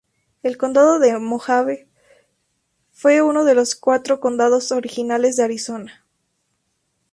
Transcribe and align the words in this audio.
El 0.41 0.57
Condado 0.57 0.97
de 0.97 1.15
Mohave 1.19 1.87
fue 2.91 3.21
uno 3.21 3.45
de 3.45 3.53
los 3.53 3.75
cuatro 3.75 4.19
condados 4.19 4.71
originales 4.71 5.35
de 5.35 5.43
Arizona. 5.43 6.07